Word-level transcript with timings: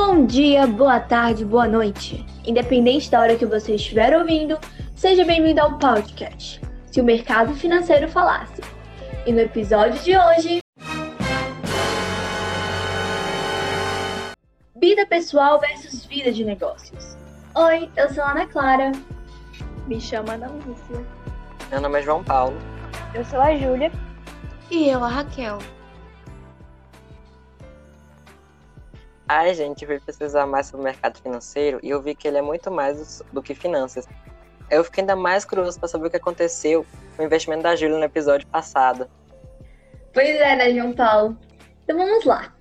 Bom 0.00 0.26
dia, 0.26 0.64
boa 0.64 1.00
tarde, 1.00 1.44
boa 1.44 1.66
noite. 1.66 2.24
Independente 2.46 3.10
da 3.10 3.20
hora 3.20 3.34
que 3.34 3.44
você 3.44 3.74
estiver 3.74 4.16
ouvindo, 4.16 4.56
seja 4.94 5.24
bem-vindo 5.24 5.60
ao 5.60 5.76
podcast 5.76 6.60
Se 6.86 7.00
o 7.00 7.04
Mercado 7.04 7.52
Financeiro 7.52 8.08
Falasse. 8.08 8.62
E 9.26 9.32
no 9.32 9.40
episódio 9.40 10.00
de 10.00 10.16
hoje. 10.16 10.60
Vida 14.80 15.04
pessoal 15.04 15.58
versus 15.58 16.04
vida 16.04 16.30
de 16.30 16.44
negócios. 16.44 17.16
Oi, 17.56 17.90
eu 17.96 18.08
sou 18.14 18.22
a 18.22 18.30
Ana 18.30 18.46
Clara. 18.46 18.92
Me 19.88 20.00
chama 20.00 20.34
Ana 20.34 20.46
Lúcia. 20.46 21.04
Meu 21.72 21.80
nome 21.80 21.98
é 21.98 22.02
João 22.02 22.22
Paulo. 22.22 22.56
Eu 23.12 23.24
sou 23.24 23.40
a 23.40 23.52
Júlia. 23.56 23.90
E 24.70 24.88
eu, 24.88 25.02
a 25.02 25.08
Raquel. 25.08 25.58
Ai, 29.28 29.54
gente, 29.54 29.84
fui 29.84 30.00
pesquisar 30.00 30.46
mais 30.46 30.68
sobre 30.68 30.80
o 30.80 30.84
mercado 30.84 31.20
financeiro 31.20 31.78
e 31.82 31.90
eu 31.90 32.00
vi 32.00 32.14
que 32.14 32.26
ele 32.26 32.38
é 32.38 32.42
muito 32.42 32.70
mais 32.70 33.22
do 33.30 33.42
que 33.42 33.54
finanças. 33.54 34.08
Eu 34.70 34.82
fiquei 34.82 35.02
ainda 35.02 35.14
mais 35.14 35.44
curioso 35.44 35.78
para 35.78 35.86
saber 35.86 36.06
o 36.06 36.10
que 36.10 36.16
aconteceu 36.16 36.86
com 37.14 37.22
o 37.22 37.26
investimento 37.26 37.62
da 37.62 37.76
Júlia 37.76 37.98
no 37.98 38.04
episódio 38.04 38.46
passado. 38.46 39.06
Pois 40.14 40.28
é, 40.28 40.56
né, 40.56 40.72
João 40.72 40.94
Paulo? 40.94 41.36
Então 41.84 41.98
vamos 41.98 42.24
lá. 42.24 42.54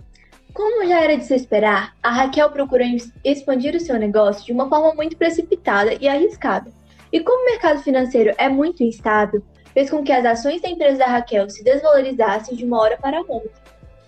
Como 0.54 0.86
já 0.86 1.02
era 1.02 1.16
de 1.18 1.24
se 1.24 1.36
esperar, 1.36 1.96
a 2.04 2.12
Raquel 2.12 2.50
procurou 2.50 2.86
expandir 3.24 3.74
o 3.74 3.80
seu 3.80 3.98
negócio 3.98 4.46
de 4.46 4.52
uma 4.52 4.68
forma 4.68 4.94
muito 4.94 5.16
precipitada 5.16 5.94
e 5.94 6.08
arriscada. 6.08 6.70
E 7.14 7.22
como 7.22 7.44
o 7.44 7.46
mercado 7.46 7.82
financeiro 7.82 8.34
é 8.38 8.50
muito 8.50 8.84
instável, 8.84 9.42
fez 9.74 9.90
com 9.90 10.04
que 10.04 10.12
as 10.12 10.26
ações 10.26 10.62
da 10.62 10.68
empresa 10.68 10.98
da 10.98 11.06
Raquel 11.06 11.50
se 11.50 11.64
desvalorizassem 11.64 12.58
de 12.58 12.66
uma 12.66 12.82
hora 12.82 12.98
para 12.98 13.22
outra, 13.22 13.52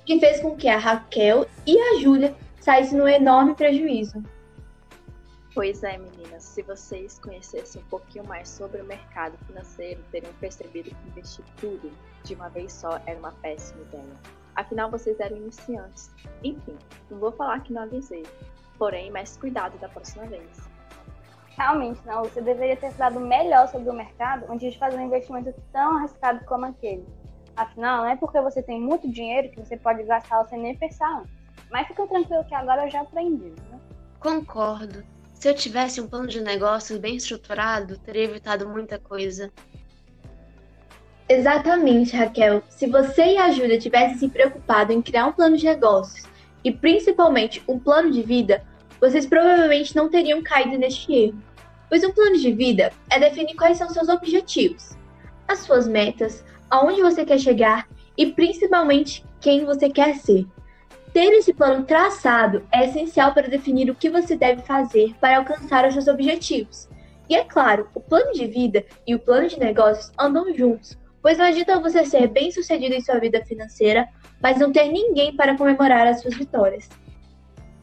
que 0.06 0.20
fez 0.20 0.42
com 0.42 0.58
que 0.58 0.68
a 0.68 0.78
Raquel 0.78 1.46
e 1.66 1.80
a 1.80 2.00
Júlia 2.02 2.36
saísse 2.60 2.96
num 2.96 3.08
enorme 3.08 3.56
prejuízo. 3.56 4.24
Pois 5.54 5.84
é, 5.84 5.98
meninas, 5.98 6.44
se 6.44 6.62
vocês 6.62 7.20
conhecessem 7.20 7.82
um 7.82 7.86
pouquinho 7.86 8.26
mais 8.26 8.48
sobre 8.48 8.82
o 8.82 8.86
mercado 8.86 9.38
financeiro, 9.46 10.00
teriam 10.12 10.32
percebido 10.34 10.90
que 10.90 11.10
investir 11.10 11.44
tudo 11.58 11.92
de 12.24 12.36
uma 12.36 12.50
vez 12.50 12.72
só 12.72 13.02
era 13.06 13.18
uma 13.18 13.32
péssima 13.32 13.82
ideia. 13.82 14.16
Afinal, 14.56 14.92
vocês 14.92 15.20
eram 15.20 15.38
iniciantes. 15.38 16.12
Enfim, 16.44 16.78
não 17.10 17.20
vou 17.20 17.32
falar 17.32 17.62
que 17.62 17.74
não 17.74 17.84
avisei, 17.84 18.26
porém, 18.78 19.12
mais 19.12 19.38
cuidado 19.38 19.78
da 19.80 19.90
próxima 19.90 20.26
vez. 20.26 20.70
Realmente, 21.58 22.00
não, 22.06 22.24
você 22.24 22.42
deveria 22.42 22.78
ter 22.78 22.92
falado 22.92 23.20
melhor 23.20 23.68
sobre 23.68 23.90
o 23.90 23.94
mercado 23.94 24.46
antes 24.50 24.72
de 24.72 24.80
fazer 24.80 24.98
um 24.98 25.08
investimento 25.08 25.54
tão 25.74 25.98
arriscado 25.98 26.46
como 26.46 26.66
aquele. 26.66 27.06
Afinal, 27.56 28.04
não 28.04 28.10
é 28.10 28.16
porque 28.16 28.40
você 28.40 28.62
tem 28.62 28.80
muito 28.80 29.10
dinheiro 29.10 29.50
que 29.50 29.60
você 29.60 29.76
pode 29.76 30.04
gastar 30.04 30.46
sem 30.46 30.60
nem 30.62 30.78
pensar 30.78 31.20
antes. 31.20 31.39
Mas 31.72 31.88
fica 31.88 32.08
tranquilo 32.08 32.46
que 32.46 32.56
agora 32.56 32.86
eu 32.86 32.92
já 32.92 33.02
aprendi, 33.02 33.54
né? 33.70 33.80
Concordo. 34.20 35.04
Se 35.34 35.48
eu 35.48 35.56
tivesse 35.56 36.02
um 36.02 36.08
plano 36.08 36.28
de 36.28 36.42
negócios 36.42 37.00
bem 37.00 37.16
estruturado, 37.16 37.98
teria 38.00 38.24
evitado 38.24 38.68
muita 38.68 39.00
coisa. 39.00 39.52
Exatamente, 41.30 42.16
Raquel. 42.16 42.64
Se 42.68 42.88
você 42.88 43.34
e 43.34 43.38
a 43.38 43.52
Júlia 43.52 43.80
tivessem 43.80 44.18
se 44.18 44.30
preocupado 44.30 44.92
em 44.92 45.02
criar 45.02 45.28
um 45.28 45.32
plano 45.32 45.56
de 45.56 45.66
negócios 45.66 46.28
e 46.64 46.72
principalmente 46.72 47.64
um 47.68 47.80
plano 47.80 48.12
de 48.12 48.24
vida, 48.24 48.66
vocês 49.00 49.26
provavelmente 49.26 49.96
não 49.96 50.10
teriam 50.10 50.42
caído 50.42 50.78
neste 50.78 51.14
erro. 51.14 51.42
Pois 51.88 52.04
um 52.04 52.12
plano 52.12 52.38
de 52.38 52.52
vida 52.52 52.92
é 53.10 53.20
definir 53.20 53.56
quais 53.56 53.78
são 53.78 53.90
seus 53.90 54.10
objetivos, 54.10 54.98
as 55.48 55.60
suas 55.60 55.88
metas, 55.88 56.44
aonde 56.70 57.02
você 57.02 57.24
quer 57.24 57.40
chegar 57.40 57.88
e 58.18 58.34
principalmente 58.34 59.24
quem 59.40 59.66
você 59.66 59.90
quer 59.90 60.16
ser. 60.16 60.46
Ter 61.14 61.34
esse 61.34 61.54
plano 61.54 61.86
traçado 61.86 62.68
é 62.72 62.86
essencial 62.86 63.34
para 63.34 63.48
definir 63.48 63.90
o 63.90 63.96
que 63.96 64.10
você 64.10 64.36
deve 64.36 64.62
fazer 64.62 65.16
para 65.20 65.38
alcançar 65.38 65.88
os 65.88 65.94
seus 65.94 66.08
objetivos. 66.08 66.88
E 67.28 67.36
é 67.36 67.44
claro, 67.44 67.90
o 67.96 68.00
plano 68.00 68.32
de 68.32 68.46
vida 68.46 68.86
e 69.08 69.16
o 69.16 69.20
plano 69.20 69.48
de 69.48 69.60
negócios 69.60 70.12
andam 70.20 70.54
juntos, 70.54 70.98
pois 71.22 71.38
não 71.38 71.46
adianta 71.46 71.80
você 71.80 72.06
ser 72.06 72.28
bem 72.28 72.52
sucedido 72.52 72.94
em 72.94 73.02
sua 73.02 73.20
vida 73.20 73.44
financeira, 73.44 74.08
mas 74.42 74.60
não 74.60 74.72
ter 74.72 74.88
ninguém 74.88 75.36
para 75.36 75.58
comemorar 75.58 76.08
as 76.08 76.22
suas 76.22 76.36
vitórias. 76.36 76.88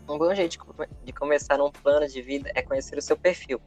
Um 0.08 0.18
bom 0.18 0.32
jeito 0.32 0.56
de 1.04 1.12
começar 1.12 1.60
um 1.60 1.70
plano 1.70 2.06
de 2.06 2.22
vida 2.22 2.50
é 2.54 2.62
conhecer 2.62 2.96
o 2.96 3.02
seu 3.02 3.16
perfil, 3.16 3.60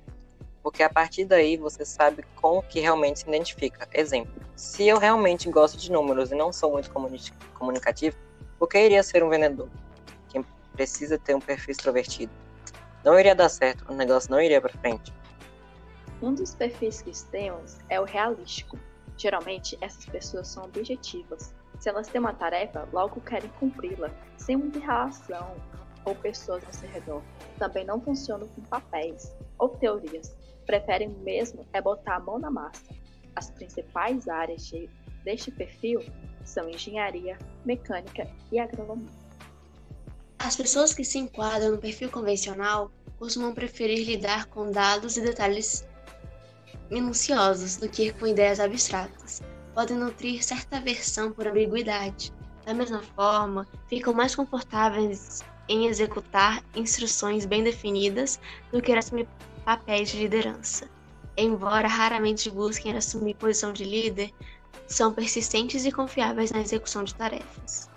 porque 0.64 0.84
a 0.84 0.90
partir 0.90 1.26
daí 1.26 1.58
você 1.58 1.84
sabe 1.84 2.24
com 2.36 2.60
o 2.60 2.64
que 2.64 2.80
realmente 2.80 3.20
se 3.20 3.28
identifica. 3.28 3.88
Exemplo, 3.94 4.34
se 4.56 4.88
eu 4.88 4.98
realmente 4.98 5.50
gosto 5.50 5.78
de 5.78 5.92
números 5.92 6.32
e 6.32 6.36
não 6.36 6.54
sou 6.54 6.72
muito 6.72 6.90
comunicativo, 7.54 8.16
por 8.60 8.68
que 8.68 8.78
iria 8.78 9.02
ser 9.02 9.24
um 9.24 9.30
vendedor? 9.30 9.70
Quem 10.28 10.46
precisa 10.74 11.18
ter 11.18 11.34
um 11.34 11.40
perfil 11.40 11.72
extrovertido. 11.72 12.32
Não 13.06 13.18
iria 13.18 13.34
dar 13.34 13.48
certo, 13.48 13.90
o 13.90 13.96
negócio 13.96 14.30
não 14.30 14.42
iria 14.42 14.60
para 14.60 14.78
frente. 14.78 15.14
Um 16.22 16.34
dos 16.34 16.54
perfis 16.54 17.02
que 17.02 17.12
temos 17.32 17.78
é 17.88 18.00
o 18.00 18.04
realístico. 18.04 18.78
Geralmente, 19.18 19.78
essas 19.80 20.06
pessoas 20.06 20.50
são 20.50 20.66
objetivas. 20.66 21.54
Se 21.80 21.88
elas 21.88 22.10
têm 22.10 22.20
uma 22.20 22.34
tarefa, 22.34 22.86
logo 22.92 23.22
querem 23.22 23.50
cumpri-la, 23.60 24.12
sem 24.38 24.58
muita 24.58 24.80
relação 24.80 25.56
ou 26.04 26.14
pessoas 26.16 26.62
ao 26.66 26.74
seu 26.74 26.90
redor. 26.90 27.22
Também 27.58 27.86
não 27.86 28.02
funcionam 28.02 28.48
com 28.50 28.62
papéis 28.64 29.34
ou 29.58 29.70
teorias. 29.70 30.36
Preferem 30.66 31.10
mesmo 31.10 31.66
é 31.72 31.82
botar 31.82 32.16
a 32.16 32.20
mão 32.20 32.38
na 32.38 32.52
massa. 32.52 32.94
As 33.36 33.50
principais 33.52 34.28
áreas 34.28 34.68
de, 34.68 34.90
deste 35.24 35.52
perfil 35.52 36.02
são 36.50 36.70
engenharia, 36.70 37.38
mecânica 37.64 38.28
e 38.52 38.60
agronomia. 38.60 39.08
As 40.40 40.56
pessoas 40.56 40.94
que 40.94 41.04
se 41.04 41.18
enquadram 41.20 41.72
no 41.72 41.78
perfil 41.78 42.10
convencional 42.10 42.92
costumam 43.18 43.54
preferir 43.54 44.06
lidar 44.06 44.46
com 44.48 44.72
dados 44.72 45.18
e 45.18 45.22
detalhes 45.22 45.88
minuciosos 46.90 47.78
do 47.78 47.88
que 47.88 48.12
com 48.14 48.26
ideias 48.26 48.60
abstratas. 48.60 49.42
Podem 49.76 49.98
nutrir 49.98 50.44
certa 50.44 50.78
aversão 50.78 51.32
por 51.32 51.48
ambiguidade. 51.48 52.34
Da 52.66 52.74
mesma 52.74 53.02
forma, 53.16 53.68
ficam 53.88 54.14
mais 54.14 54.36
confortáveis 54.36 55.42
em 55.68 55.86
executar 55.86 56.64
instruções 56.76 57.46
bem 57.46 57.64
definidas 57.64 58.40
do 58.72 58.82
que 58.82 58.92
assumir 58.92 59.28
papéis 59.64 60.10
de 60.10 60.18
liderança. 60.18 60.90
Embora 61.38 61.88
raramente 61.88 62.50
busquem 62.50 62.98
assumir 62.98 63.36
posição 63.36 63.72
de 63.72 63.84
líder, 63.84 64.32
são 64.90 65.14
persistentes 65.14 65.86
e 65.86 65.92
confiáveis 65.92 66.52
na 66.52 66.60
execução 66.60 67.04
de 67.04 67.16
tarefas. 67.16 67.90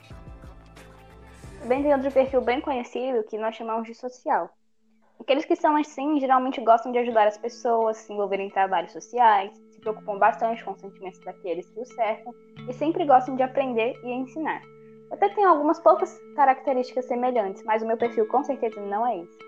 Também 1.60 1.82
tem 1.82 1.94
outro 1.94 2.10
perfil 2.10 2.40
bem 2.40 2.60
conhecido 2.60 3.24
que 3.24 3.38
nós 3.38 3.56
chamamos 3.56 3.86
de 3.86 3.94
social. 3.94 4.50
Aqueles 5.18 5.44
que 5.44 5.54
são 5.56 5.76
assim 5.76 6.18
geralmente 6.20 6.60
gostam 6.60 6.90
de 6.90 6.98
ajudar 6.98 7.28
as 7.28 7.38
pessoas, 7.38 7.96
se 7.96 8.12
envolverem 8.12 8.48
em 8.48 8.50
trabalhos 8.50 8.92
sociais, 8.92 9.52
se 9.70 9.80
preocupam 9.80 10.18
bastante 10.18 10.64
com 10.64 10.72
os 10.72 10.80
sentimentos 10.80 11.20
daqueles 11.20 11.68
que 11.70 11.80
os 11.80 11.88
cercam 11.94 12.34
e 12.68 12.72
sempre 12.72 13.04
gostam 13.04 13.36
de 13.36 13.42
aprender 13.42 13.94
e 14.04 14.12
ensinar. 14.12 14.60
Até 15.12 15.28
tem 15.28 15.44
algumas 15.44 15.78
poucas 15.78 16.18
características 16.34 17.06
semelhantes, 17.06 17.62
mas 17.64 17.82
o 17.82 17.86
meu 17.86 17.96
perfil 17.96 18.26
com 18.26 18.42
certeza 18.42 18.80
não 18.80 19.06
é 19.06 19.20
esse. 19.20 19.38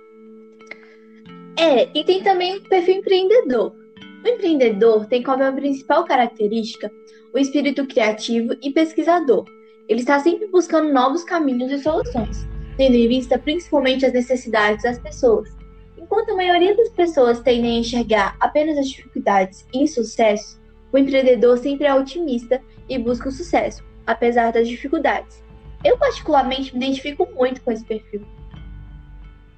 É, 1.58 1.98
e 1.98 2.04
tem 2.04 2.22
também 2.22 2.56
o 2.56 2.68
perfil 2.68 2.96
empreendedor. 2.96 3.83
O 4.24 4.26
empreendedor 4.26 5.04
tem 5.04 5.22
como 5.22 5.52
principal 5.52 6.02
característica 6.04 6.90
o 7.34 7.38
espírito 7.38 7.86
criativo 7.86 8.54
e 8.62 8.70
pesquisador. 8.70 9.44
Ele 9.86 10.00
está 10.00 10.18
sempre 10.18 10.46
buscando 10.46 10.90
novos 10.90 11.22
caminhos 11.22 11.70
e 11.70 11.78
soluções, 11.78 12.46
tendo 12.78 12.94
em 12.94 13.06
vista 13.06 13.38
principalmente 13.38 14.06
as 14.06 14.14
necessidades 14.14 14.82
das 14.82 14.98
pessoas. 14.98 15.50
Enquanto 15.98 16.30
a 16.30 16.36
maioria 16.36 16.74
das 16.74 16.88
pessoas 16.88 17.40
tendem 17.40 17.76
a 17.76 17.80
enxergar 17.80 18.34
apenas 18.40 18.78
as 18.78 18.88
dificuldades 18.88 19.66
e 19.74 19.82
insucesso, 19.82 20.58
o 20.90 20.96
empreendedor 20.96 21.58
sempre 21.58 21.84
é 21.86 21.94
otimista 21.94 22.62
e 22.88 22.96
busca 22.96 23.28
o 23.28 23.32
sucesso, 23.32 23.84
apesar 24.06 24.52
das 24.52 24.66
dificuldades. 24.66 25.44
Eu, 25.84 25.98
particularmente, 25.98 26.74
me 26.74 26.82
identifico 26.82 27.28
muito 27.34 27.60
com 27.60 27.70
esse 27.70 27.84
perfil. 27.84 28.26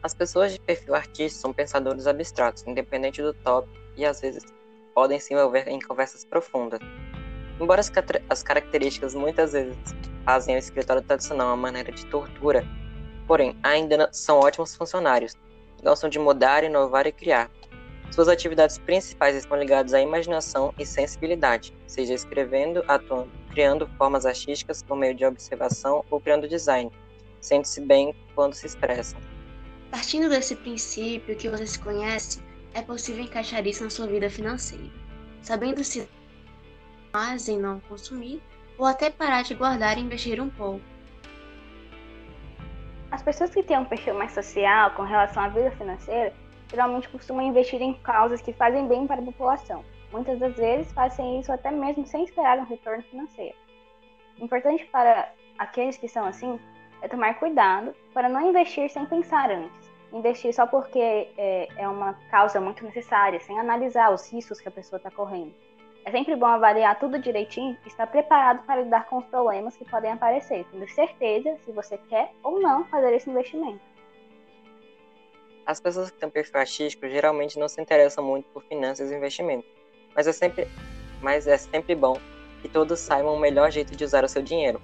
As 0.03 0.13
pessoas 0.13 0.53
de 0.53 0.59
perfil 0.59 0.97
artístico 0.97 1.43
são 1.43 1.53
pensadores 1.53 2.09
abstratos, 2.09 2.65
independente 2.67 3.23
do 3.23 3.33
top, 3.33 3.69
e 3.97 4.05
às 4.05 4.21
vezes 4.21 4.56
podem 4.97 5.21
se 5.21 5.35
envolver 5.35 5.69
em 5.69 5.79
conversas 5.79 6.25
profundas. 6.25 6.81
Embora 7.61 7.83
as, 7.83 7.93
as 8.31 8.43
características 8.43 9.15
muitas 9.15 9.53
vezes 9.53 9.77
fazem 10.25 10.57
o 10.57 10.59
escritório 10.59 11.03
tradicional 11.03 11.49
uma 11.49 11.57
maneira 11.57 11.93
de 11.93 12.07
tortura, 12.07 12.67
porém 13.27 13.55
ainda 13.63 14.09
são 14.11 14.39
ótimos 14.41 14.75
funcionários, 14.75 15.35
gostam 15.83 16.09
de 16.09 16.19
mudar, 16.19 16.65
inovar 16.65 17.07
e 17.07 17.13
criar. 17.13 17.51
Suas 18.11 18.27
atividades 18.27 18.79
principais 18.79 19.37
estão 19.37 19.59
ligadas 19.59 19.93
à 19.93 20.01
imaginação 20.01 20.73
e 20.79 20.87
sensibilidade, 20.87 21.77
seja 21.87 22.15
escrevendo, 22.15 22.83
atuando, 22.89 23.31
criando 23.51 23.87
formas 23.99 24.25
artísticas 24.25 24.83
por 24.83 24.97
meio 24.97 25.15
de 25.15 25.27
observação 25.27 26.07
ou 26.11 26.19
criando 26.19 26.49
design. 26.49 26.91
Sente-se 27.39 27.83
bem 27.83 28.15
quando 28.35 28.55
se 28.55 28.67
expressam. 28.67 29.21
Partindo 29.91 30.31
desse 30.31 30.57
princípio 30.57 31.37
que 31.37 31.51
você 31.51 31.67
se 31.67 31.79
conhece, 31.79 32.46
é 32.77 32.83
possível 32.83 33.25
encaixar 33.25 33.67
isso 33.67 33.83
na 33.83 33.89
sua 33.89 34.07
vida 34.07 34.29
financeira, 34.29 34.85
sabendo 35.41 35.83
se 35.83 36.07
mais 37.11 37.49
em 37.49 37.59
não 37.59 37.81
consumir 37.81 38.43
ou 38.77 38.85
até 38.85 39.09
parar 39.09 39.43
de 39.43 39.55
guardar 39.55 39.97
e 39.97 40.03
investir 40.03 40.39
um 40.39 40.51
pouco. 40.51 40.85
As 43.11 43.23
pessoas 43.23 43.55
que 43.55 43.63
têm 43.63 43.79
um 43.79 43.87
perfil 43.87 44.13
mais 44.13 44.33
social 44.33 44.91
com 44.91 45.05
relação 45.05 45.43
à 45.43 45.49
vida 45.49 45.71
financeira 45.71 46.35
geralmente 46.69 47.09
costumam 47.09 47.47
investir 47.47 47.81
em 47.81 47.95
causas 47.95 48.43
que 48.43 48.53
fazem 48.53 48.87
bem 48.87 49.07
para 49.07 49.23
a 49.23 49.25
população. 49.25 49.83
Muitas 50.13 50.39
das 50.39 50.55
vezes 50.57 50.93
fazem 50.93 51.41
isso 51.41 51.51
até 51.51 51.71
mesmo 51.71 52.07
sem 52.07 52.25
esperar 52.25 52.59
um 52.59 52.65
retorno 52.65 53.03
financeiro. 53.05 53.57
Importante 54.39 54.85
para 54.93 55.33
aqueles 55.57 55.97
que 55.97 56.09
são 56.09 56.27
assim 56.27 56.61
é 57.01 57.09
tomar 57.09 57.39
cuidado 57.39 57.95
para 58.13 58.29
não 58.29 58.51
investir 58.51 58.91
sem 58.91 59.07
pensar 59.07 59.51
antes. 59.51 59.86
Investir 60.17 60.55
só 60.55 60.67
porque 60.67 60.99
é, 60.99 61.69
é 61.77 61.87
uma 61.87 62.15
causa 62.31 62.59
muito 62.59 62.83
necessária, 62.83 63.39
sem 63.39 63.59
analisar 63.59 64.11
os 64.15 64.33
riscos 64.33 64.59
que 64.59 64.69
a 64.69 64.71
pessoa 64.71 64.97
está 64.97 65.11
correndo. 65.11 65.55
É 66.07 66.11
sempre 66.11 66.35
bom 66.35 66.47
avaliar 66.47 66.99
tudo 66.99 67.19
direitinho 67.19 67.77
e 67.85 67.89
estar 67.89 68.07
preparado 68.07 68.65
para 68.65 68.81
lidar 68.81 69.07
com 69.07 69.19
os 69.19 69.27
problemas 69.27 69.77
que 69.77 69.85
podem 69.85 70.13
aparecer, 70.13 70.65
tendo 70.73 70.89
certeza 70.89 71.59
se 71.65 71.73
você 71.73 71.99
quer 72.09 72.33
ou 72.43 72.61
não 72.61 72.87
fazer 72.87 73.13
esse 73.13 73.29
investimento. 73.29 73.81
As 75.67 75.81
pessoas 75.81 76.11
que 76.11 76.19
têm 76.19 76.31
perfil 76.31 76.61
artístico 76.61 77.07
geralmente 77.09 77.59
não 77.59 77.69
se 77.69 77.79
interessam 77.79 78.25
muito 78.25 78.49
por 78.51 78.63
finanças 78.63 79.11
e 79.11 79.15
investimentos, 79.15 79.69
mas 80.15 80.27
é 80.27 80.33
sempre, 80.33 80.67
mas 81.21 81.47
é 81.47 81.59
sempre 81.59 81.95
bom 81.95 82.17
que 82.63 82.69
todos 82.69 83.01
saibam 83.01 83.35
o 83.35 83.39
melhor 83.39 83.71
jeito 83.71 83.95
de 83.95 84.03
usar 84.03 84.25
o 84.25 84.29
seu 84.29 84.41
dinheiro. 84.41 84.81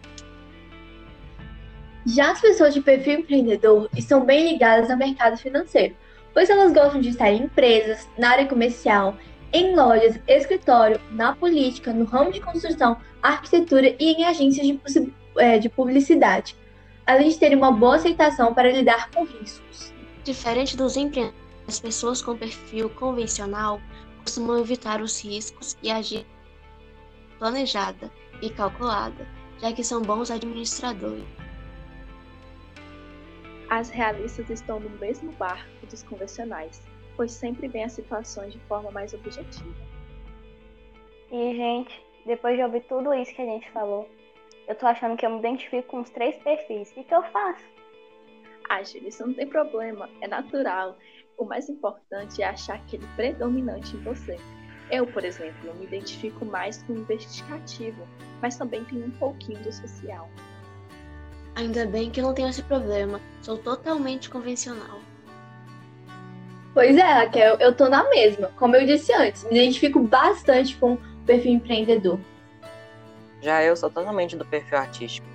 Já 2.05 2.33
as 2.33 2.41
pessoas 2.41 2.75
de 2.75 2.81
perfil 2.81 3.21
empreendedor 3.21 3.89
estão 3.97 4.25
bem 4.25 4.53
ligadas 4.53 4.91
ao 4.91 4.97
mercado 4.97 5.37
financeiro, 5.37 5.95
pois 6.35 6.51
elas 6.51 6.73
gostam 6.73 7.01
de 7.01 7.11
estar 7.11 7.31
em 7.31 7.45
empresas, 7.45 8.09
na 8.19 8.31
área 8.31 8.47
comercial, 8.47 9.17
em 9.53 9.77
lojas, 9.77 10.19
escritório, 10.27 11.01
na 11.13 11.35
política, 11.35 11.93
no 11.93 12.05
ramo 12.05 12.33
de 12.33 12.41
construção, 12.41 12.97
arquitetura 13.23 13.95
e 14.01 14.15
em 14.15 14.25
agências 14.25 14.67
de, 14.67 15.13
é, 15.37 15.59
de 15.59 15.69
publicidade, 15.69 16.57
além 17.07 17.29
de 17.29 17.39
terem 17.39 17.57
uma 17.57 17.71
boa 17.71 17.97
aceitação 17.97 18.53
para 18.53 18.73
lidar 18.73 19.11
com 19.11 19.25
riscos. 19.25 19.93
Diferente 20.25 20.77
dos 20.77 20.97
empreendedores, 20.97 21.41
as 21.69 21.79
pessoas 21.79 22.21
com 22.21 22.37
perfil 22.37 22.91
convencional 22.91 23.81
costumam 24.25 24.59
evitar 24.59 25.01
os 25.01 25.23
riscos 25.23 25.77
e 25.83 25.91
agir 25.91 26.27
planejada 27.39 28.11
e 28.41 28.51
calculada, 28.51 29.27
já 29.61 29.73
que 29.73 29.85
são 29.85 30.03
bons 30.03 30.31
administradores. 30.31 31.42
As 33.73 33.89
realistas 33.89 34.51
estão 34.51 34.79
no 34.79 34.91
mesmo 34.99 35.33
barco 35.33 35.87
dos 35.87 36.03
convencionais, 36.03 36.83
pois 37.17 37.33
sempre 37.33 37.69
veem 37.69 37.87
as 37.87 37.93
situações 37.93 38.53
de 38.53 38.59
forma 38.67 38.91
mais 38.91 39.15
objetiva. 39.15 39.75
E, 41.31 41.57
gente, 41.57 42.05
depois 42.27 42.55
de 42.55 42.63
ouvir 42.63 42.83
tudo 42.83 43.15
isso 43.15 43.35
que 43.35 43.41
a 43.41 43.47
gente 43.47 43.71
falou, 43.71 44.07
eu 44.69 44.75
tô 44.75 44.87
achando 44.87 45.17
que 45.17 45.25
eu 45.25 45.31
me 45.31 45.39
identifico 45.39 45.89
com 45.89 46.01
os 46.01 46.11
três 46.11 46.37
perfis. 46.43 46.91
O 46.91 46.95
que, 46.97 47.05
que 47.05 47.15
eu 47.15 47.23
faço? 47.23 47.65
Ah, 48.69 48.83
Júlia, 48.83 49.09
isso 49.09 49.27
não 49.27 49.33
tem 49.33 49.47
problema, 49.47 50.07
é 50.21 50.29
natural. 50.29 50.99
O 51.39 51.47
mais 51.47 51.67
importante 51.71 52.43
é 52.43 52.49
achar 52.49 52.75
aquele 52.75 53.07
predominante 53.17 53.97
em 53.97 54.01
você. 54.01 54.37
Eu, 54.91 55.07
por 55.07 55.25
exemplo, 55.25 55.75
me 55.77 55.87
identifico 55.87 56.45
mais 56.45 56.83
com 56.83 56.93
o 56.93 56.99
investigativo, 56.99 58.07
mas 58.43 58.55
também 58.55 58.85
tenho 58.85 59.07
um 59.07 59.13
pouquinho 59.13 59.63
do 59.63 59.73
social. 59.73 60.29
Ainda 61.55 61.87
bem 61.87 62.11
que 62.11 62.23
não 62.23 62.33
tenho 62.33 62.49
esse 62.49 62.63
problema, 62.63 63.21
sou 63.43 63.59
totalmente 63.59 64.31
convencional. 64.31 65.01
Pois 66.73 66.97
é, 66.97 67.03
Raquel, 67.03 67.57
eu 67.61 67.75
tô 67.75 67.89
na 67.89 68.09
mesma. 68.09 68.49
Como 68.57 68.75
eu 68.75 68.87
disse 68.87 69.13
antes, 69.13 69.45
me 69.45 69.59
identifico 69.59 70.01
bastante 70.01 70.75
com 70.77 70.95
o 70.95 70.99
perfil 71.27 71.53
empreendedor. 71.53 72.19
Já 73.43 73.63
eu 73.63 73.77
sou 73.77 73.91
totalmente 73.91 74.37
do 74.37 74.45
perfil 74.47 74.79
artístico. 74.79 75.27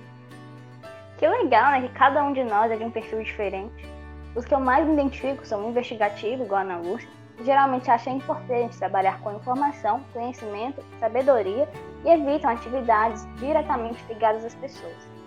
Que 1.18 1.28
legal, 1.28 1.70
né? 1.72 1.86
Que 1.86 1.94
cada 1.94 2.24
um 2.24 2.32
de 2.32 2.42
nós 2.42 2.70
é 2.72 2.76
de 2.76 2.82
um 2.82 2.90
perfil 2.90 3.22
diferente. 3.22 3.86
Os 4.34 4.44
que 4.44 4.54
eu 4.54 4.60
mais 4.60 4.86
me 4.86 4.94
identifico 4.94 5.46
são 5.46 5.68
investigativo, 5.68 6.44
igual 6.44 6.60
a 6.60 6.64
Ana 6.64 6.78
Lúcia, 6.78 7.08
geralmente 7.44 7.90
acham 7.90 8.16
importante 8.16 8.76
trabalhar 8.76 9.20
com 9.20 9.36
informação, 9.36 10.02
conhecimento, 10.12 10.82
sabedoria 10.98 11.68
e 12.04 12.08
evitam 12.08 12.50
atividades 12.50 13.26
diretamente 13.36 14.02
ligadas 14.08 14.44
às 14.44 14.54
pessoas. 14.54 15.17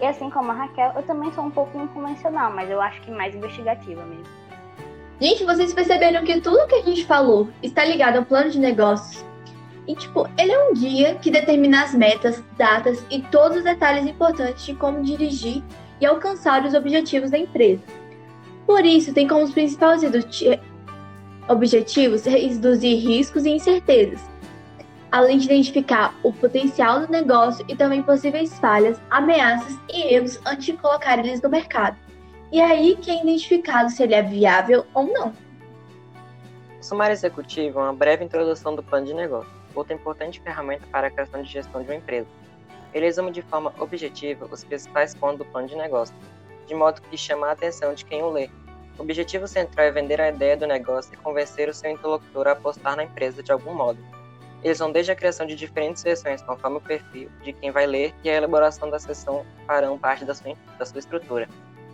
E 0.00 0.06
assim 0.06 0.30
como 0.30 0.50
a 0.50 0.54
Raquel, 0.54 0.92
eu 0.96 1.02
também 1.02 1.30
sou 1.32 1.44
um 1.44 1.50
pouco 1.50 1.78
inconvencional, 1.78 2.52
mas 2.52 2.70
eu 2.70 2.80
acho 2.80 3.00
que 3.02 3.10
mais 3.10 3.34
investigativa 3.34 4.02
mesmo. 4.04 4.24
Gente, 5.20 5.44
vocês 5.44 5.74
perceberam 5.74 6.24
que 6.24 6.40
tudo 6.40 6.66
que 6.66 6.76
a 6.76 6.82
gente 6.82 7.04
falou 7.04 7.48
está 7.62 7.84
ligado 7.84 8.16
ao 8.16 8.24
plano 8.24 8.48
de 8.48 8.58
negócios? 8.58 9.22
E, 9.86 9.94
tipo, 9.94 10.26
ele 10.38 10.52
é 10.52 10.68
um 10.70 10.72
guia 10.72 11.16
que 11.16 11.30
determina 11.30 11.82
as 11.82 11.94
metas, 11.94 12.42
datas 12.56 13.04
e 13.10 13.20
todos 13.22 13.58
os 13.58 13.64
detalhes 13.64 14.06
importantes 14.06 14.64
de 14.64 14.74
como 14.74 15.02
dirigir 15.02 15.62
e 16.00 16.06
alcançar 16.06 16.64
os 16.64 16.72
objetivos 16.72 17.30
da 17.30 17.38
empresa. 17.38 17.82
Por 18.66 18.86
isso, 18.86 19.12
tem 19.12 19.28
como 19.28 19.42
os 19.42 19.52
principais 19.52 20.02
objetivos 21.48 22.24
reduzir 22.24 22.94
riscos 22.94 23.44
e 23.44 23.50
incertezas, 23.50 24.20
além 25.10 25.38
de 25.38 25.46
identificar 25.46 26.14
o 26.22 26.32
potencial 26.32 27.00
do 27.00 27.10
negócio 27.10 27.64
e 27.68 27.76
também 27.76 28.02
possíveis 28.02 28.58
falhas, 28.58 29.00
ameaças 29.10 29.76
e 29.92 30.14
erros 30.14 30.40
antes 30.46 30.66
de 30.66 30.72
colocar 30.74 31.18
eles 31.18 31.40
no 31.42 31.48
mercado. 31.48 31.96
E 32.52 32.60
é 32.60 32.64
aí 32.64 32.96
que 32.96 33.10
é 33.10 33.20
identificado 33.20 33.90
se 33.90 34.02
ele 34.02 34.14
é 34.14 34.22
viável 34.22 34.86
ou 34.94 35.06
não. 35.06 35.32
O 36.80 36.82
sumário 36.82 37.12
executivo 37.12 37.78
é 37.78 37.82
uma 37.82 37.92
breve 37.92 38.24
introdução 38.24 38.74
do 38.74 38.82
plano 38.82 39.06
de 39.06 39.14
negócio, 39.14 39.50
outra 39.74 39.94
importante 39.94 40.40
ferramenta 40.40 40.86
para 40.90 41.08
a 41.08 41.10
criação 41.10 41.42
de 41.42 41.50
gestão 41.50 41.82
de 41.82 41.88
uma 41.88 41.96
empresa. 41.96 42.26
Ele 42.92 43.04
resume 43.04 43.30
de 43.30 43.42
forma 43.42 43.72
objetiva 43.78 44.48
os 44.50 44.64
principais 44.64 45.14
pontos 45.14 45.38
do 45.38 45.44
plano 45.44 45.68
de 45.68 45.76
negócio, 45.76 46.14
de 46.66 46.74
modo 46.74 47.00
que 47.02 47.16
chama 47.16 47.48
a 47.48 47.52
atenção 47.52 47.94
de 47.94 48.04
quem 48.04 48.22
o 48.22 48.30
lê. 48.30 48.48
O 48.98 49.02
objetivo 49.02 49.46
central 49.46 49.86
é 49.86 49.90
vender 49.90 50.20
a 50.20 50.28
ideia 50.28 50.56
do 50.56 50.66
negócio 50.66 51.12
e 51.14 51.16
convencer 51.16 51.68
o 51.68 51.74
seu 51.74 51.90
interlocutor 51.90 52.48
a 52.48 52.52
apostar 52.52 52.96
na 52.96 53.04
empresa 53.04 53.42
de 53.42 53.52
algum 53.52 53.74
modo. 53.74 53.98
Eles 54.62 54.78
vão 54.78 54.92
desde 54.92 55.12
a 55.12 55.16
criação 55.16 55.46
de 55.46 55.54
diferentes 55.54 56.02
versões 56.02 56.42
conforme 56.42 56.76
o 56.76 56.80
perfil 56.80 57.30
de 57.42 57.52
quem 57.52 57.70
vai 57.70 57.86
ler 57.86 58.14
e 58.22 58.28
a 58.28 58.34
elaboração 58.34 58.90
da 58.90 58.98
sessão 58.98 59.44
farão 59.66 59.98
parte 59.98 60.24
da 60.24 60.34
sua, 60.34 60.56
da 60.78 60.84
sua 60.84 60.98
estrutura. 60.98 61.48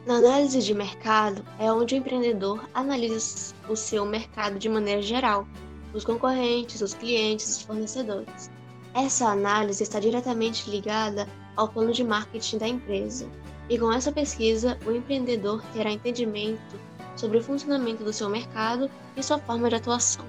Na 0.05 0.17
análise 0.17 0.63
de 0.63 0.75
mercado 0.75 1.45
é 1.59 1.71
onde 1.73 1.95
o 1.95 1.99
empreendedor 1.99 2.69
analisa 2.73 3.55
o 3.69 3.75
seu 3.75 4.05
mercado 4.05 4.59
de 4.59 4.69
maneira 4.69 5.03
geral, 5.03 5.47
os 5.93 6.05
concorrentes, 6.05 6.81
os 6.81 6.95
clientes, 6.95 7.57
os 7.57 7.63
fornecedores. 7.63 8.51
Essa 8.95 9.27
análise 9.27 9.83
está 9.83 9.99
diretamente 9.99 10.71
ligada 10.71 11.29
ao 11.57 11.69
plano 11.69 11.93
de 11.93 12.05
marketing 12.05 12.59
da 12.59 12.69
empresa, 12.69 13.29
e 13.69 13.79
com 13.79 13.93
essa 13.93 14.13
pesquisa, 14.13 14.79
o 14.87 14.93
empreendedor 14.93 15.61
terá 15.73 15.91
entendimento 15.91 16.79
sobre 17.17 17.39
o 17.39 17.43
funcionamento 17.43 18.05
do 18.05 18.13
seu 18.13 18.29
mercado 18.29 18.91
e 19.17 19.23
sua 19.23 19.39
forma 19.39 19.69
de 19.69 19.75
atuação. 19.75 20.25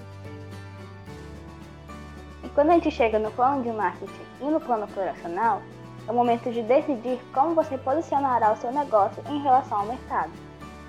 Quando 2.58 2.72
a 2.72 2.74
gente 2.74 2.90
chega 2.90 3.20
no 3.20 3.30
plano 3.30 3.62
de 3.62 3.72
marketing 3.72 4.26
e 4.42 4.46
no 4.46 4.60
plano 4.60 4.86
operacional, 4.86 5.62
é 6.08 6.12
o 6.12 6.16
momento 6.16 6.52
de 6.52 6.64
decidir 6.64 7.20
como 7.32 7.54
você 7.54 7.78
posicionará 7.78 8.52
o 8.52 8.58
seu 8.58 8.72
negócio 8.72 9.24
em 9.30 9.44
relação 9.44 9.82
ao 9.82 9.86
mercado. 9.86 10.32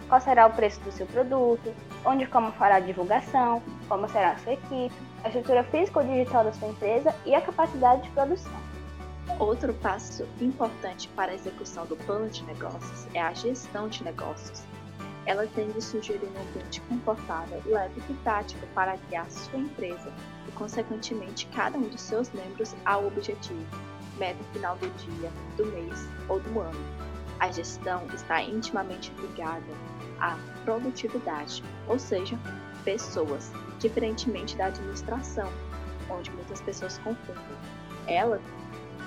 Qual 0.09 0.19
será 0.19 0.47
o 0.47 0.51
preço 0.51 0.81
do 0.81 0.91
seu 0.91 1.05
produto, 1.05 1.71
onde 2.07 2.25
como 2.25 2.51
fará 2.53 2.77
a 2.77 2.81
divulgação, 2.81 3.63
como 3.87 4.09
será 4.09 4.31
a 4.31 4.39
sua 4.39 4.55
equipe, 4.55 4.95
a 5.23 5.29
estrutura 5.29 5.63
física 5.65 6.01
ou 6.01 6.07
digital 6.07 6.45
da 6.45 6.55
sua 6.55 6.69
empresa 6.69 7.15
e 7.27 7.35
a 7.35 7.43
capacidade 7.43 8.01
de 8.01 8.11
produção. 8.13 8.61
Outro 9.39 9.75
passo 9.75 10.27
importante 10.41 11.07
para 11.09 11.33
a 11.33 11.35
execução 11.35 11.85
do 11.85 11.97
plano 11.97 12.31
de 12.31 12.45
negócios 12.45 13.07
é 13.13 13.21
a 13.21 13.35
gestão 13.35 13.89
de 13.89 14.03
negócios. 14.05 14.63
Ela 15.27 15.47
tem 15.49 15.69
de 15.69 15.85
sugerir 15.85 16.31
um 16.35 16.49
ambiente 16.49 16.81
confortável, 16.89 17.61
leve 17.67 18.03
e 18.09 18.15
prático 18.15 18.67
para 18.69 18.97
guiar 19.11 19.31
sua 19.31 19.59
empresa 19.59 20.11
e, 20.11 20.38
consequentemente, 20.59 21.47
cada 21.55 21.79
um 21.79 21.89
dos 21.89 22.01
seus 22.01 22.31
membros 22.33 22.75
ao 22.85 23.07
objetivo, 23.07 23.65
meta 24.19 24.43
final 24.53 24.77
do 24.77 24.89
dia, 24.99 25.31
do 25.57 25.65
mês 25.67 26.09
ou 26.29 26.41
do 26.41 26.61
ano. 26.61 27.09
A 27.39 27.51
gestão 27.53 28.05
está 28.13 28.43
intimamente 28.43 29.13
ligada 29.21 29.63
à 30.21 30.37
produtividade, 30.65 31.63
ou 31.87 31.99
seja, 31.99 32.37
pessoas, 32.85 33.53
diferentemente 33.79 34.57
da 34.57 34.67
administração, 34.67 35.49
onde 36.11 36.31
muitas 36.33 36.61
pessoas 36.61 36.99
confundem. 36.99 37.45
Ela 38.09 38.41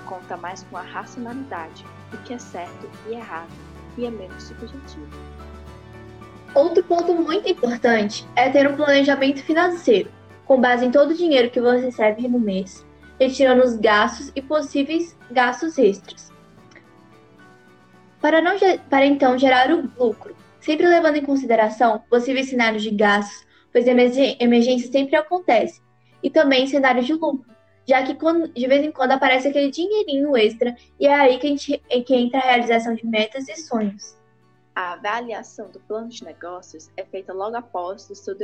conta 0.06 0.36
mais 0.38 0.62
com 0.64 0.78
a 0.78 0.82
racionalidade, 0.82 1.84
o 2.12 2.16
que 2.18 2.32
é 2.32 2.38
certo 2.38 2.88
e 3.06 3.12
errado, 3.12 3.52
e 3.98 4.06
é 4.06 4.10
menos 4.10 4.44
subjetivo. 4.44 5.06
Outro 6.54 6.82
ponto 6.84 7.14
muito 7.14 7.48
importante 7.48 8.26
é 8.36 8.48
ter 8.48 8.70
um 8.70 8.76
planejamento 8.76 9.42
financeiro, 9.42 10.10
com 10.52 10.60
base 10.60 10.84
em 10.84 10.90
todo 10.90 11.12
o 11.12 11.16
dinheiro 11.16 11.48
que 11.48 11.62
você 11.62 11.86
recebe 11.86 12.28
no 12.28 12.38
mês, 12.38 12.84
retirando 13.18 13.62
os 13.62 13.74
gastos 13.74 14.30
e 14.36 14.42
possíveis 14.42 15.16
gastos 15.30 15.78
extras. 15.78 16.30
Para, 18.20 18.42
não, 18.42 18.58
para 18.90 19.06
então 19.06 19.38
gerar 19.38 19.70
o 19.70 19.90
lucro, 19.98 20.36
sempre 20.60 20.86
levando 20.86 21.16
em 21.16 21.24
consideração 21.24 22.04
possíveis 22.10 22.50
cenários 22.50 22.82
de 22.82 22.90
gastos, 22.90 23.46
pois 23.72 23.86
emergências 23.86 24.92
sempre 24.92 25.16
acontecem, 25.16 25.82
e 26.22 26.28
também 26.28 26.66
cenários 26.66 27.06
de 27.06 27.14
lucro, 27.14 27.50
já 27.88 28.02
que 28.02 28.12
de 28.12 28.68
vez 28.68 28.84
em 28.84 28.92
quando 28.92 29.12
aparece 29.12 29.48
aquele 29.48 29.70
dinheirinho 29.70 30.36
extra 30.36 30.76
e 31.00 31.06
é 31.06 31.14
aí 31.14 31.38
que, 31.38 31.46
a 31.46 31.50
gente, 31.50 31.82
é 31.88 32.00
que 32.02 32.14
entra 32.14 32.40
a 32.40 32.44
realização 32.44 32.94
de 32.94 33.06
metas 33.06 33.48
e 33.48 33.56
sonhos. 33.56 34.18
A 34.74 34.92
avaliação 34.92 35.70
do 35.70 35.80
plano 35.80 36.10
de 36.10 36.22
negócios 36.22 36.90
é 36.94 37.06
feita 37.06 37.32
logo 37.32 37.56
após 37.56 38.10
o 38.10 38.14
seu 38.14 38.36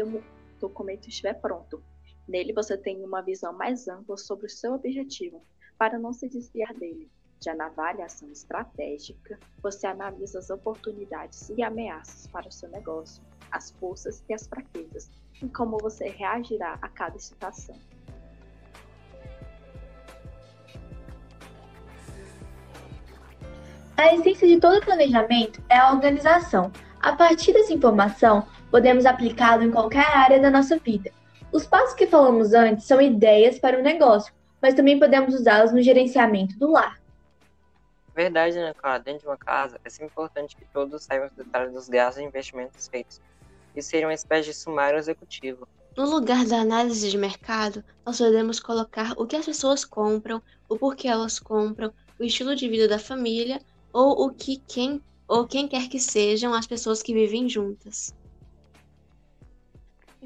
documento 0.58 1.06
estiver 1.06 1.34
pronto. 1.34 1.82
Nele 2.28 2.52
você 2.52 2.76
tem 2.76 3.02
uma 3.02 3.22
visão 3.22 3.54
mais 3.54 3.88
ampla 3.88 4.14
sobre 4.18 4.46
o 4.46 4.50
seu 4.50 4.74
objetivo, 4.74 5.42
para 5.78 5.98
não 5.98 6.12
se 6.12 6.28
desviar 6.28 6.74
dele. 6.74 7.10
Já 7.42 7.54
na 7.54 7.66
avaliação 7.66 8.30
estratégica, 8.30 9.38
você 9.62 9.86
analisa 9.86 10.38
as 10.38 10.50
oportunidades 10.50 11.48
e 11.56 11.62
ameaças 11.62 12.26
para 12.26 12.48
o 12.48 12.52
seu 12.52 12.68
negócio, 12.68 13.22
as 13.50 13.70
forças 13.70 14.22
e 14.28 14.34
as 14.34 14.46
fraquezas, 14.46 15.10
e 15.42 15.48
como 15.48 15.78
você 15.78 16.08
reagirá 16.08 16.78
a 16.82 16.88
cada 16.90 17.18
situação. 17.18 17.76
A 23.96 24.14
essência 24.14 24.46
de 24.46 24.60
todo 24.60 24.84
planejamento 24.84 25.62
é 25.70 25.78
a 25.78 25.92
organização. 25.92 26.70
A 27.00 27.16
partir 27.16 27.52
dessa 27.54 27.72
informação, 27.72 28.46
podemos 28.70 29.06
aplicá-lo 29.06 29.62
em 29.62 29.70
qualquer 29.70 30.06
área 30.06 30.38
da 30.38 30.50
nossa 30.50 30.76
vida. 30.78 31.10
Os 31.58 31.66
passos 31.66 31.92
que 31.96 32.06
falamos 32.06 32.54
antes 32.54 32.84
são 32.84 33.00
ideias 33.00 33.58
para 33.58 33.80
o 33.80 33.82
negócio, 33.82 34.32
mas 34.62 34.74
também 34.74 34.96
podemos 34.96 35.34
usá-los 35.34 35.72
no 35.72 35.82
gerenciamento 35.82 36.56
do 36.56 36.70
lar. 36.70 37.02
Verdade, 38.14 38.54
né, 38.54 38.72
cara? 38.74 38.98
Dentro 38.98 39.22
de 39.22 39.26
uma 39.26 39.36
casa, 39.36 39.76
é 39.84 39.90
sempre 39.90 40.12
importante 40.12 40.54
que 40.54 40.64
todos 40.66 41.02
saibam 41.02 41.26
os 41.26 41.32
detalhes 41.32 41.72
dos 41.72 41.88
gastos 41.88 42.22
e 42.22 42.24
investimentos 42.24 42.86
feitos. 42.86 43.20
Isso 43.74 43.88
seria 43.90 44.06
uma 44.06 44.14
espécie 44.14 44.50
de 44.50 44.54
sumário 44.54 45.00
executivo. 45.00 45.66
No 45.96 46.08
lugar 46.08 46.46
da 46.46 46.60
análise 46.60 47.10
de 47.10 47.18
mercado, 47.18 47.82
nós 48.06 48.18
podemos 48.18 48.60
colocar 48.60 49.14
o 49.16 49.26
que 49.26 49.34
as 49.34 49.44
pessoas 49.44 49.84
compram, 49.84 50.40
o 50.68 50.78
porquê 50.78 51.08
elas 51.08 51.40
compram, 51.40 51.92
o 52.20 52.22
estilo 52.22 52.54
de 52.54 52.68
vida 52.68 52.86
da 52.86 53.00
família 53.00 53.60
ou 53.92 54.26
o 54.26 54.30
que 54.30 54.58
quem 54.58 55.02
ou 55.26 55.44
quem 55.44 55.66
quer 55.66 55.88
que 55.88 55.98
sejam 55.98 56.54
as 56.54 56.68
pessoas 56.68 57.02
que 57.02 57.12
vivem 57.12 57.48
juntas. 57.48 58.14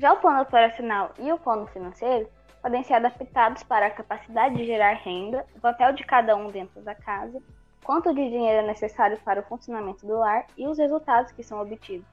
Já 0.02 0.14
o 0.14 0.16
plano 0.16 0.42
operacional 0.42 1.14
e 1.16 1.30
o 1.30 1.38
plano 1.38 1.64
financeiro 1.68 2.28
podem 2.60 2.82
ser 2.82 2.94
adaptados 2.94 3.62
para 3.62 3.86
a 3.86 3.90
capacidade 3.90 4.56
de 4.56 4.66
gerar 4.66 4.94
renda, 4.94 5.46
o 5.54 5.60
papel 5.60 5.92
de 5.92 6.02
cada 6.02 6.34
um 6.34 6.50
dentro 6.50 6.82
da 6.82 6.92
casa, 6.92 7.40
quanto 7.84 8.12
de 8.12 8.28
dinheiro 8.28 8.64
é 8.64 8.66
necessário 8.66 9.16
para 9.24 9.38
o 9.38 9.44
funcionamento 9.44 10.04
do 10.04 10.18
lar 10.18 10.44
e 10.58 10.66
os 10.66 10.76
resultados 10.76 11.30
que 11.30 11.44
são 11.44 11.62
obtidos. 11.62 12.04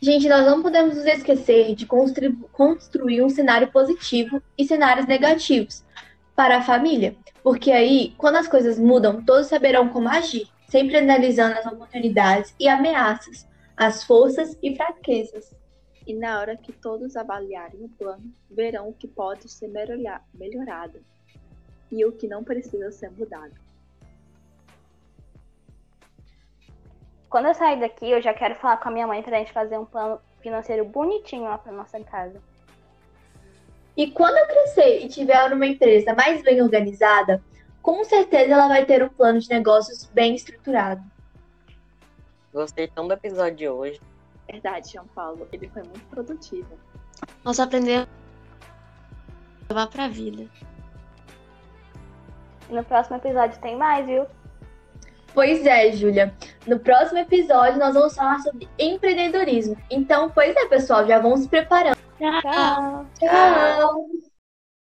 Gente, 0.00 0.28
nós 0.28 0.46
não 0.46 0.62
podemos 0.62 0.94
nos 0.94 1.06
esquecer 1.06 1.74
de 1.74 1.86
construir 1.86 3.20
um 3.20 3.28
cenário 3.28 3.72
positivo 3.72 4.40
e 4.56 4.64
cenários 4.64 5.06
negativos 5.06 5.84
para 6.36 6.58
a 6.58 6.62
família, 6.62 7.16
porque 7.42 7.72
aí, 7.72 8.14
quando 8.16 8.36
as 8.36 8.46
coisas 8.46 8.78
mudam, 8.78 9.24
todos 9.24 9.48
saberão 9.48 9.88
como 9.88 10.08
agir, 10.08 10.46
sempre 10.68 10.98
analisando 10.98 11.58
as 11.58 11.66
oportunidades 11.66 12.54
e 12.60 12.68
ameaças, 12.68 13.44
as 13.76 14.04
forças 14.04 14.56
e 14.62 14.76
fraquezas. 14.76 15.61
E 16.06 16.14
na 16.14 16.40
hora 16.40 16.56
que 16.56 16.72
todos 16.72 17.16
avaliarem 17.16 17.84
o 17.84 17.88
plano, 17.88 18.32
verão 18.50 18.88
o 18.88 18.94
que 18.94 19.06
pode 19.06 19.48
ser 19.48 19.68
melhorado 20.34 21.00
e 21.90 22.04
o 22.04 22.12
que 22.12 22.26
não 22.26 22.42
precisa 22.42 22.90
ser 22.90 23.10
mudado. 23.10 23.54
Quando 27.28 27.46
eu 27.46 27.54
sair 27.54 27.80
daqui, 27.80 28.10
eu 28.10 28.20
já 28.20 28.34
quero 28.34 28.54
falar 28.56 28.78
com 28.78 28.88
a 28.88 28.92
minha 28.92 29.06
mãe 29.06 29.22
para 29.22 29.36
a 29.36 29.38
gente 29.38 29.52
fazer 29.52 29.78
um 29.78 29.86
plano 29.86 30.20
financeiro 30.40 30.84
bonitinho 30.84 31.44
lá 31.44 31.56
para 31.56 31.72
nossa 31.72 31.98
casa. 32.00 32.42
E 33.96 34.10
quando 34.10 34.36
eu 34.36 34.46
crescer 34.46 35.04
e 35.04 35.08
tiver 35.08 35.52
uma 35.52 35.66
empresa 35.66 36.14
mais 36.14 36.42
bem 36.42 36.60
organizada, 36.60 37.42
com 37.80 38.04
certeza 38.04 38.52
ela 38.52 38.68
vai 38.68 38.84
ter 38.84 39.02
um 39.02 39.08
plano 39.08 39.38
de 39.38 39.48
negócios 39.48 40.04
bem 40.06 40.34
estruturado. 40.34 41.02
Gostei 42.52 42.88
tão 42.88 43.08
do 43.08 43.14
episódio 43.14 43.56
de 43.56 43.68
hoje. 43.68 44.00
Verdade, 44.52 44.92
João 44.92 45.06
Paulo. 45.08 45.48
Ele 45.50 45.68
foi 45.70 45.82
muito 45.82 46.06
produtivo. 46.10 46.68
Nós 47.42 47.58
aprendemos 47.58 48.06
a 49.68 49.74
levar 49.74 49.86
pra 49.88 50.08
vida. 50.08 50.46
E 52.68 52.74
no 52.74 52.84
próximo 52.84 53.16
episódio 53.16 53.58
tem 53.60 53.76
mais, 53.76 54.06
viu? 54.06 54.26
Pois 55.34 55.64
é, 55.64 55.90
Júlia. 55.92 56.34
No 56.66 56.78
próximo 56.78 57.18
episódio 57.18 57.78
nós 57.78 57.94
vamos 57.94 58.14
falar 58.14 58.38
sobre 58.40 58.68
empreendedorismo. 58.78 59.76
Então, 59.90 60.30
pois 60.30 60.54
é, 60.54 60.66
pessoal, 60.66 61.06
já 61.06 61.18
vão 61.18 61.34
se 61.38 61.48
preparando. 61.48 61.96
Tchau. 62.18 63.06
Tchau. 63.18 64.06